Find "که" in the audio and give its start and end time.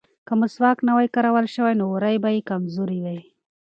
0.27-0.33